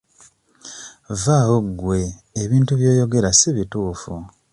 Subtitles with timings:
[1.21, 2.01] Vvaawo gwe
[2.43, 4.13] ebintu by'oyogera si bituufu.